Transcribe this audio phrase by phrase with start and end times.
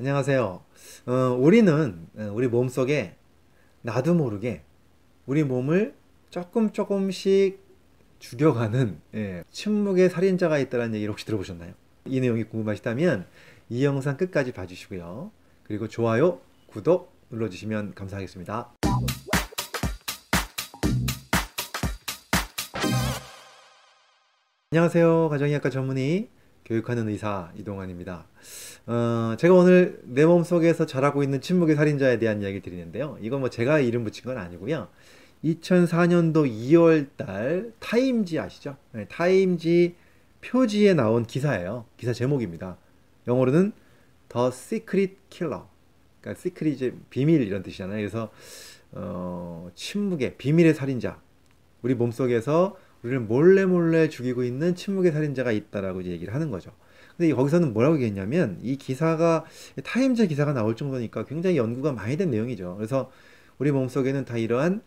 [0.00, 0.64] 안녕하세요.
[1.08, 3.16] 어, 우리는 어, 우리 몸 속에
[3.82, 4.62] 나도 모르게
[5.26, 5.94] 우리 몸을
[6.30, 7.60] 조금 조금씩
[8.18, 11.74] 죽여가는 예, 침묵의 살인자가 있다는 얘기를 혹시 들어보셨나요?
[12.06, 13.26] 이 내용이 궁금하시다면
[13.68, 15.32] 이 영상 끝까지 봐주시고요.
[15.64, 18.72] 그리고 좋아요, 구독 눌러주시면 감사하겠습니다.
[24.70, 25.28] 안녕하세요.
[25.28, 26.30] 가정의학과 전문의
[26.64, 28.24] 교육하는 의사 이동환입니다.
[28.92, 33.18] 어, 제가 오늘 내 몸속에서 자라고 있는 침묵의 살인자에 대한 이야기 드리는데요.
[33.20, 34.88] 이건 뭐 제가 이름 붙인 건 아니고요.
[35.44, 38.76] 2004년도 2월 달 타임지 아시죠?
[38.90, 39.94] 네, 타임지
[40.40, 41.84] 표지에 나온 기사예요.
[41.98, 42.78] 기사 제목입니다.
[43.28, 43.70] 영어로는
[44.28, 45.62] The Secret Killer.
[46.20, 47.96] 그러니까 secret 이제 비밀 이런 뜻이잖아요.
[47.96, 48.32] 그래서
[48.90, 51.20] 어, 침묵의 비밀의 살인자.
[51.82, 56.72] 우리 몸속에서 우리를 몰래 몰래 죽이고 있는 침묵의 살인자가 있다라고 이제 얘기를 하는 거죠.
[57.16, 59.44] 근데 거기서는 뭐라고 얘기했냐면 이 기사가
[59.84, 62.76] 타임즈 기사가 나올 정도니까 굉장히 연구가 많이 된 내용이죠.
[62.76, 63.10] 그래서
[63.58, 64.82] 우리 몸속에는 다 이러한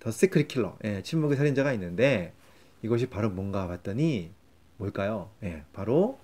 [0.00, 2.32] the secret killer, 예, 침묵의 살인자가 있는데
[2.82, 4.30] 이것이 바로 뭔가 봤더니
[4.78, 5.30] 뭘까요?
[5.42, 6.18] 예, 바로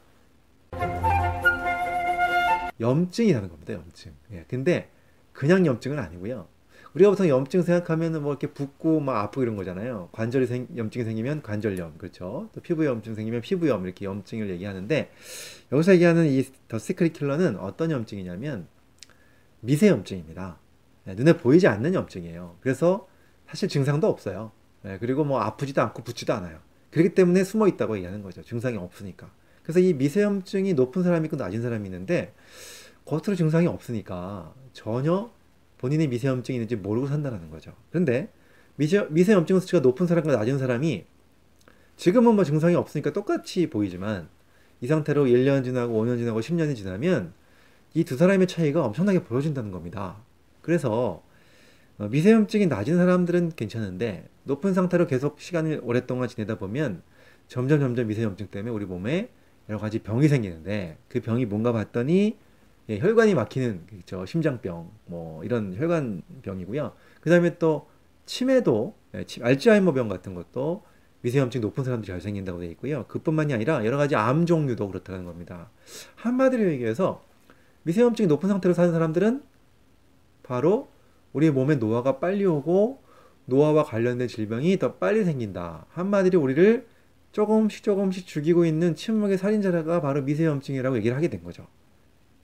[2.80, 3.74] 염증이라는 겁니다.
[3.74, 4.12] 염증.
[4.32, 4.90] 예, 근데
[5.32, 6.48] 그냥 염증은 아니고요.
[6.96, 10.08] 우리가 보통 염증 생각하면은 뭐 이렇게 붓고 막 아프고 이런 거잖아요.
[10.12, 12.48] 관절이 생, 염증이 생기면 관절염, 그렇죠.
[12.54, 15.10] 또 피부 염증 생기면 피부염 이렇게 염증을 얘기하는데
[15.72, 18.66] 여기서 얘기하는 이 더 시크릿 킬러는 어떤 염증이냐면
[19.60, 20.58] 미세 염증입니다.
[21.04, 22.56] 네, 눈에 보이지 않는 염증이에요.
[22.60, 23.06] 그래서
[23.46, 24.52] 사실 증상도 없어요.
[24.82, 26.58] 네, 그리고 뭐 아프지도 않고 붓지도 않아요.
[26.90, 28.42] 그렇기 때문에 숨어 있다고 얘기하는 거죠.
[28.42, 29.30] 증상이 없으니까.
[29.62, 32.32] 그래서 이 미세염증이 높은 사람이 있고 낮은 사람이 있는데
[33.04, 35.30] 겉으로 증상이 없으니까 전혀
[35.78, 37.72] 본인의 미세염증이 있는지 모르고 산다는 거죠.
[37.90, 38.30] 그런데
[38.76, 41.04] 미세, 미세염증 수치가 높은 사람과 낮은 사람이
[41.96, 44.28] 지금은 뭐 증상이 없으니까 똑같이 보이지만
[44.80, 47.32] 이 상태로 1년 지나고 5년 지나고 10년이 지나면
[47.94, 50.16] 이 두 사람의 차이가 엄청나게 보여진다는 겁니다.
[50.60, 51.22] 그래서
[51.98, 57.02] 어, 미세염증이 낮은 사람들은 괜찮은데 높은 상태로 계속 시간을 오랫동안 지내다 보면
[57.48, 59.30] 점점 점점 미세염증 때문에 우리 몸에
[59.70, 62.36] 여러 가지 병이 생기는데 그 병이 뭔가 봤더니
[62.88, 64.24] 예, 혈관이 막히는 그렇죠.
[64.26, 66.92] 심장병 뭐 이런 혈관병이고요.
[67.20, 67.88] 그다음에 또
[68.26, 70.84] 치매도 예, 알츠하이머병 같은 것도
[71.22, 73.04] 미세염증 높은 사람들이 잘 생긴다고 되어 있고요.
[73.08, 75.70] 그뿐만이 아니라 여러 가지 암 종류도 그렇다는 겁니다.
[76.14, 77.24] 한마디로 얘기해서
[77.82, 79.42] 미세염증이 높은 상태로 사는 사람들은
[80.42, 80.88] 바로
[81.32, 83.02] 우리 몸에 노화가 빨리 오고
[83.46, 85.86] 노화와 관련된 질병이 더 빨리 생긴다.
[85.90, 86.86] 한마디로 우리를
[87.32, 91.66] 조금씩 조금씩 죽이고 있는 침묵의 살인자가 바로 미세염증이라고 얘기를 하게 된 거죠.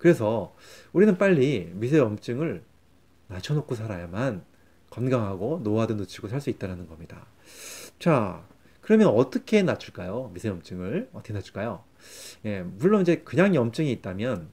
[0.03, 0.53] 그래서
[0.93, 2.65] 우리는 빨리 미세염증을
[3.29, 4.45] 낮춰놓고 살아야만
[4.91, 7.25] 건강하고 노화도 늦추고 살 수 있다는 겁니다.
[8.01, 8.45] 자,
[8.81, 10.33] 그러면 어떻게 낮출까요?
[10.35, 11.85] 미세염증을 어떻게 낮출까요?
[12.47, 14.49] 예, 물론 이제 그냥 염증이 있다면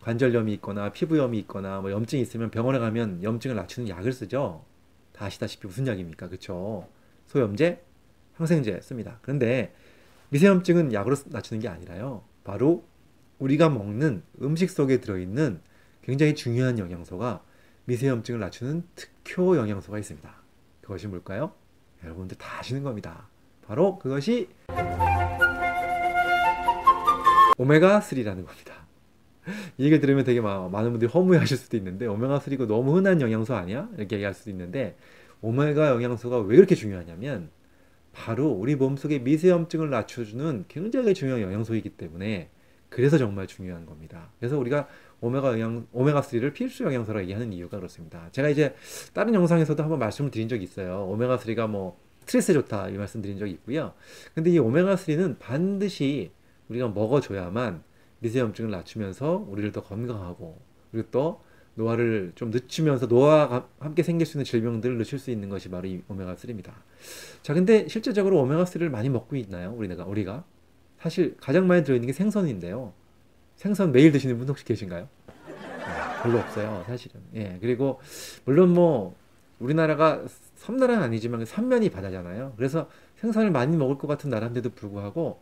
[0.00, 4.64] 관절염이 있거나 피부염이 있거나 뭐 염증이 있으면 병원에 가면 염증을 낮추는 약을 쓰죠.
[5.12, 6.26] 다 아시다시피 무슨 약입니까?
[6.26, 6.88] 그렇죠?
[7.28, 7.80] 소염제,
[8.34, 9.20] 항생제 씁니다.
[9.22, 9.72] 그런데
[10.30, 12.24] 미세염증은 약으로 낮추는 게 아니라요.
[12.42, 12.89] 바로
[13.40, 15.60] 우리가 먹는 음식 속에 들어있는
[16.02, 17.42] 굉장히 중요한 영양소가
[17.86, 20.32] 미세염증을 낮추는 특효 영양소가 있습니다.
[20.82, 21.52] 그것이 뭘까요?
[22.04, 23.28] 여러분들 다 아시는 겁니다.
[23.66, 24.48] 바로 그것이
[27.56, 28.86] 오메가3라는 겁니다.
[29.78, 33.88] 이 얘기를 들으면 되게 많은 분들이 허무해하실 수도 있는데 오메가3가 너무 흔한 영양소 아니야?
[33.96, 34.96] 이렇게 얘기할 수도 있는데
[35.40, 37.50] 오메가 영양소가 왜 그렇게 중요하냐면
[38.12, 42.50] 바로 우리 몸속의 미세염증을 낮춰주는 굉장히 중요한 영양소이기 때문에
[42.90, 44.30] 그래서 정말 중요한 겁니다.
[44.38, 44.88] 그래서 우리가
[45.20, 48.28] 오메가 영양, 오메가3를 필수 영양소라고 얘기하는 이유가 그렇습니다.
[48.32, 48.74] 제가 이제
[49.14, 51.08] 다른 영상에서도 한번 말씀을 드린 적이 있어요.
[51.10, 53.94] 오메가3가 뭐 스트레스에 좋다 이 말씀 드린 적이 있고요.
[54.34, 56.32] 근데 이 오메가3는 반드시
[56.68, 57.82] 우리가 먹어줘야만
[58.18, 61.40] 미세염증을 낮추면서 우리를 더 건강하고 그리고 또
[61.74, 66.02] 노화를 좀 늦추면서 노화와 함께 생길 수 있는 질병들을 늦출 수 있는 것이 바로 이
[66.08, 66.72] 오메가3입니다.
[67.42, 69.72] 자, 근데 실제적으로 오메가3를 많이 먹고 있나요?
[69.76, 70.44] 우리가, 우리가?
[71.00, 72.92] 사실 가장 많이 들어있는 게 생선인데요.
[73.56, 75.08] 생선 매일 드시는 분 혹시 계신가요?
[75.26, 77.20] 네, 별로 없어요, 사실은.
[77.34, 78.00] 예, 그리고
[78.44, 79.16] 물론 뭐
[79.58, 80.24] 우리나라가
[80.56, 82.54] 섬나라는 아니지만 삼면이 바다잖아요.
[82.56, 85.40] 그래서 생선을 많이 먹을 것 같은 나라인데도 불구하고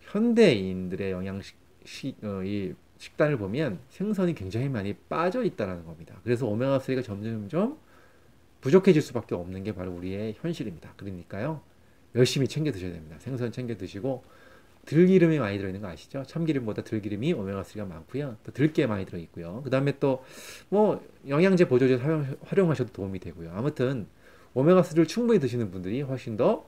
[0.00, 6.16] 현대인들의 영양식 시, 어, 이 식단을 보면 생선이 굉장히 많이 빠져 있다는 겁니다.
[6.24, 7.78] 그래서 오메가3가 점점점
[8.60, 10.92] 부족해질 수밖에 없는 게 바로 우리의 현실입니다.
[10.96, 11.60] 그러니까요.
[12.16, 13.16] 열심히 챙겨 드셔야 됩니다.
[13.20, 14.24] 생선 챙겨 드시고
[14.88, 16.22] 들기름이 많이 들어있는 거 아시죠?
[16.26, 18.36] 참기름보다 들기름이 오메가3가 많고요.
[18.42, 19.60] 또 들깨 많이 들어있고요.
[19.62, 20.24] 그 다음에 또
[20.70, 23.52] 뭐 영양제 보조제 활용, 활용하셔도 도움이 되고요.
[23.54, 24.06] 아무튼
[24.54, 26.66] 오메가3를 충분히 드시는 분들이 훨씬 더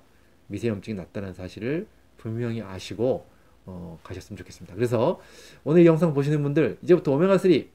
[0.49, 1.87] 미세염증이 낫다는 사실을
[2.19, 3.27] 분명히 아시고
[3.65, 4.75] 어, 가셨으면 좋겠습니다.
[4.75, 5.19] 그래서
[5.65, 7.69] 오늘 이 영상 보시는 분들 이제부터 오메가3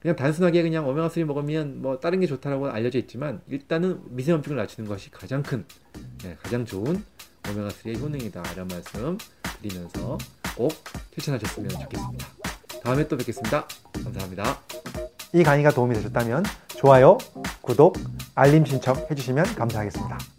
[0.00, 5.10] 그냥 단순하게 그냥 오메가3 먹으면 뭐 다른 게 좋다라고 알려져 있지만 일단은 미세염증을 낮추는 것이
[5.12, 5.64] 가장 큰
[6.24, 7.02] 네, 가장 좋은
[7.44, 9.18] 오메가3의 효능이다 이런 말씀
[9.62, 10.18] 드리면서
[10.56, 10.72] 꼭
[11.14, 12.26] 실천하셨으면 좋겠습니다.
[12.82, 13.66] 다음에 또 뵙겠습니다.
[14.04, 14.60] 감사합니다.
[15.32, 17.18] 이 강의가 도움이 되셨다면 좋아요,
[17.62, 17.96] 구독,
[18.34, 20.33] 알림 신청 해주시면 감사하겠습니다.